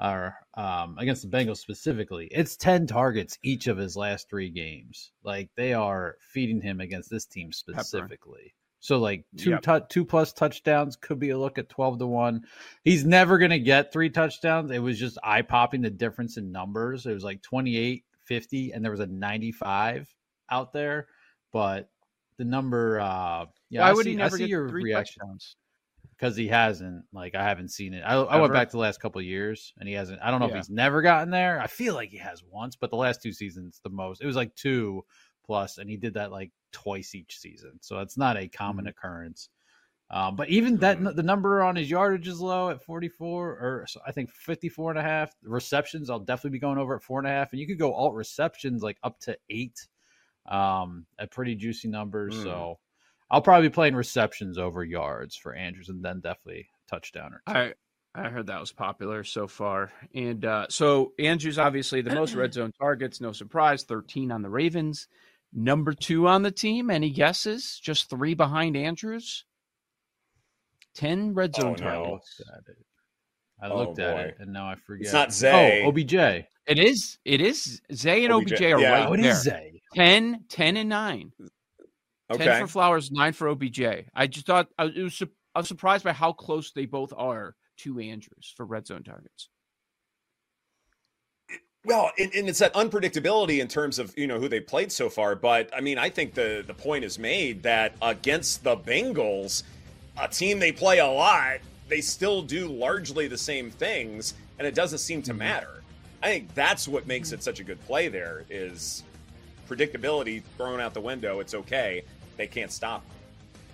or 0.00 0.36
um, 0.54 0.96
against 0.98 1.22
the 1.22 1.36
Bengals 1.36 1.58
specifically, 1.58 2.28
it's 2.30 2.56
ten 2.56 2.86
targets 2.86 3.38
each 3.42 3.66
of 3.66 3.76
his 3.76 3.96
last 3.96 4.28
three 4.28 4.50
games. 4.50 5.12
Like 5.24 5.50
they 5.56 5.74
are 5.74 6.16
feeding 6.32 6.60
him 6.60 6.80
against 6.80 7.10
this 7.10 7.26
team 7.26 7.52
specifically. 7.52 8.54
So 8.80 8.98
like 8.98 9.24
two 9.36 9.58
Yep. 9.64 9.88
two 9.88 10.04
plus 10.04 10.32
touchdowns 10.32 10.94
could 10.94 11.18
be 11.18 11.30
a 11.30 11.38
look 11.38 11.58
at 11.58 11.68
twelve 11.68 11.98
to 11.98 12.06
one. 12.06 12.44
He's 12.84 13.04
never 13.04 13.38
gonna 13.38 13.58
get 13.58 13.92
three 13.92 14.10
touchdowns. 14.10 14.70
It 14.70 14.78
was 14.78 14.98
just 14.98 15.18
eye 15.22 15.42
popping 15.42 15.82
the 15.82 15.90
difference 15.90 16.36
in 16.36 16.52
numbers. 16.52 17.04
It 17.06 17.12
was 17.12 17.24
like 17.24 17.42
28, 17.42 18.04
50, 18.24 18.72
and 18.72 18.84
there 18.84 18.92
was 18.92 19.00
a 19.00 19.06
ninety 19.06 19.50
five 19.50 20.12
out 20.48 20.72
there. 20.72 21.08
But 21.52 21.90
the 22.36 22.44
number, 22.44 23.00
uh, 23.00 23.46
yeah, 23.68 23.80
Why 23.82 23.90
I 23.90 23.92
would 23.94 24.04
see, 24.04 24.10
he 24.10 24.16
never 24.16 24.38
get 24.38 24.48
your 24.48 24.68
three 24.68 24.84
reaction 24.84 25.20
touchdowns? 25.22 25.56
Because 26.18 26.36
he 26.36 26.48
hasn't. 26.48 27.04
Like 27.12 27.34
I 27.34 27.44
haven't 27.44 27.68
seen 27.70 27.94
it. 27.94 28.00
I, 28.02 28.14
I 28.14 28.40
went 28.40 28.52
back 28.52 28.68
to 28.68 28.72
the 28.76 28.80
last 28.80 29.00
couple 29.00 29.20
of 29.20 29.24
years, 29.24 29.72
and 29.78 29.88
he 29.88 29.94
hasn't. 29.94 30.20
I 30.22 30.30
don't 30.30 30.40
know 30.40 30.46
Yeah. 30.46 30.52
if 30.52 30.66
he's 30.66 30.70
never 30.70 31.00
gotten 31.02 31.30
there. 31.30 31.60
I 31.60 31.66
feel 31.68 31.94
like 31.94 32.10
he 32.10 32.18
has 32.18 32.42
once, 32.50 32.76
but 32.76 32.90
the 32.90 32.96
last 32.96 33.22
two 33.22 33.32
seasons, 33.32 33.80
the 33.84 33.90
most. 33.90 34.20
It 34.22 34.26
was 34.26 34.36
like 34.36 34.54
two 34.54 35.04
plus, 35.46 35.78
and 35.78 35.88
he 35.88 35.96
did 35.96 36.14
that 36.14 36.30
like 36.32 36.50
twice 36.72 37.14
each 37.14 37.38
season. 37.38 37.72
So 37.80 38.00
it's 38.00 38.16
not 38.18 38.36
a 38.36 38.48
common 38.48 38.84
Mm-hmm. 38.84 38.90
occurrence. 38.90 39.48
Um, 40.10 40.36
but 40.36 40.48
even 40.48 40.78
that, 40.78 41.02
the 41.16 41.22
number 41.22 41.62
on 41.62 41.76
his 41.76 41.90
yardage 41.90 42.28
is 42.28 42.40
low 42.40 42.70
at 42.70 42.82
44, 42.82 43.50
or 43.50 43.84
so 43.86 44.00
I 44.06 44.12
think 44.12 44.30
54 44.30 44.92
and 44.92 44.98
a 44.98 45.02
half. 45.02 45.30
Receptions, 45.42 46.08
I'll 46.08 46.18
definitely 46.18 46.56
be 46.56 46.60
going 46.60 46.78
over 46.78 46.96
at 46.96 47.02
four 47.02 47.18
and 47.18 47.28
a 47.28 47.30
half. 47.30 47.52
And 47.52 47.60
you 47.60 47.66
could 47.66 47.78
go 47.78 47.92
alt 47.92 48.14
receptions 48.14 48.82
like 48.82 48.96
up 49.02 49.20
to 49.20 49.36
eight 49.50 49.86
um, 50.46 51.04
at 51.18 51.30
pretty 51.30 51.54
juicy 51.54 51.88
numbers. 51.88 52.34
Mm. 52.36 52.42
So 52.42 52.78
I'll 53.30 53.42
probably 53.42 53.68
be 53.68 53.72
playing 53.74 53.94
receptions 53.94 54.56
over 54.58 54.84
yards 54.84 55.36
for 55.36 55.54
Andrews 55.54 55.88
and 55.90 56.02
then 56.04 56.20
definitely 56.20 56.68
touchdown 56.88 57.34
or 57.34 57.42
two. 57.46 57.58
I 57.58 57.74
I 58.14 58.30
heard 58.30 58.46
that 58.46 58.58
was 58.58 58.72
popular 58.72 59.22
so 59.22 59.46
far. 59.46 59.92
And 60.14 60.44
uh, 60.44 60.66
so 60.70 61.12
Andrews 61.18 61.58
obviously 61.58 62.00
the 62.00 62.14
most 62.14 62.34
red 62.34 62.52
zone 62.54 62.72
targets, 62.80 63.20
no 63.20 63.32
surprise, 63.32 63.84
13 63.84 64.32
on 64.32 64.42
the 64.42 64.48
Ravens. 64.50 65.08
Number 65.52 65.92
two 65.92 66.26
on 66.26 66.42
the 66.42 66.50
team. 66.50 66.90
Any 66.90 67.10
guesses? 67.10 67.78
Just 67.82 68.10
three 68.10 68.34
behind 68.34 68.76
Andrews. 68.76 69.44
10 70.94 71.34
red 71.34 71.54
zone 71.54 71.74
Oh, 71.78 71.82
targets. 71.82 72.40
at 72.52 72.62
it. 72.68 72.76
I 73.62 73.68
Oh, 73.68 73.76
looked 73.78 73.98
at 73.98 74.14
boy. 74.16 74.20
it 74.22 74.36
and 74.40 74.52
now 74.52 74.68
I 74.68 74.74
forget. 74.76 75.04
It's 75.04 75.12
not 75.12 75.32
Zay. 75.32 75.82
Oh, 75.84 75.88
OBJ. 75.88 76.14
It 76.14 76.78
is. 76.78 77.18
It 77.24 77.40
is. 77.40 77.80
Zay 77.92 78.24
and 78.24 78.32
OBJ. 78.32 78.52
OBJ, 78.54 78.62
are 78.72 78.80
Yeah. 78.80 78.90
right 78.92 79.06
Oh, 79.08 79.12
it 79.14 79.22
there. 79.22 79.32
is 79.32 79.42
Zay. 79.42 79.80
10, 79.94 80.44
10 80.48 80.76
and 80.76 80.88
9. 80.88 81.32
10 82.32 82.60
for 82.62 82.66
Flowers, 82.66 83.10
9 83.10 83.32
for 83.32 83.48
OBJ. 83.48 83.80
I 84.14 84.26
just 84.26 84.46
thought 84.46 84.68
I, 84.78 84.84
it 84.84 85.02
was, 85.02 85.22
I 85.54 85.60
was 85.60 85.68
surprised 85.68 86.04
by 86.04 86.12
how 86.12 86.32
close 86.32 86.72
they 86.72 86.86
both 86.86 87.12
are 87.16 87.54
to 87.78 87.98
Andrews 87.98 88.52
for 88.56 88.66
red 88.66 88.86
zone 88.86 89.02
targets. 89.02 89.48
Well, 91.84 92.10
and, 92.18 92.34
and 92.34 92.48
it's 92.48 92.58
that 92.58 92.74
unpredictability 92.74 93.60
in 93.60 93.68
terms 93.68 93.98
of 93.98 94.12
you 94.18 94.26
know 94.26 94.38
who 94.38 94.48
they 94.48 94.60
played 94.60 94.92
so 94.92 95.08
far. 95.08 95.34
But 95.34 95.70
I 95.74 95.80
mean, 95.80 95.96
I 95.96 96.10
think 96.10 96.34
the 96.34 96.62
the 96.66 96.74
point 96.74 97.04
is 97.04 97.18
made 97.18 97.62
that 97.62 97.94
against 98.02 98.64
the 98.64 98.76
Bengals, 98.76 99.62
a 100.20 100.28
team 100.28 100.58
they 100.58 100.72
play 100.72 100.98
a 100.98 101.06
lot, 101.06 101.58
they 101.88 102.00
still 102.00 102.42
do 102.42 102.68
largely 102.68 103.26
the 103.26 103.38
same 103.38 103.70
things, 103.70 104.34
and 104.58 104.66
it 104.66 104.74
doesn't 104.74 104.98
seem 104.98 105.22
to 105.22 105.30
mm-hmm. 105.30 105.38
matter. 105.38 105.82
I 106.22 106.26
think 106.26 106.54
that's 106.54 106.88
what 106.88 107.06
makes 107.06 107.28
mm-hmm. 107.28 107.36
it 107.36 107.42
such 107.42 107.60
a 107.60 107.64
good 107.64 107.80
play. 107.86 108.08
There 108.08 108.44
is 108.50 109.04
predictability 109.68 110.42
thrown 110.56 110.80
out 110.80 110.94
the 110.94 111.00
window. 111.00 111.40
It's 111.40 111.54
okay. 111.54 112.02
They 112.38 112.46
can't 112.46 112.72
stop. 112.72 113.04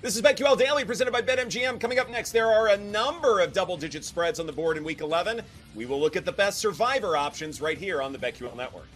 This 0.01 0.17
is 0.17 0.23
BetQL 0.23 0.59
Daily 0.59 0.85
presented 0.85 1.13
by 1.13 1.23
BetMGM. 1.23 1.79
Coming 1.79 1.99
up 1.99 2.11
next, 2.11 2.33
there 2.33 2.49
are 2.49 2.69
a 2.69 2.77
number 2.77 3.41
of 3.41 3.53
double 3.53 3.77
digit 3.77 4.05
spreads 4.05 4.41
on 4.41 4.47
the 4.47 4.53
board 4.53 4.77
in 4.77 4.85
week 4.85 5.03
11. 5.03 5.43
We 5.75 5.87
will 5.87 6.01
look 6.01 6.17
at 6.17 6.25
the 6.25 6.33
best 6.33 6.59
survivor 6.59 7.17
options 7.17 7.61
right 7.61 7.79
here 7.79 8.03
on 8.03 8.13
the 8.13 8.19
BetQL 8.19 8.57
Network. 8.57 8.89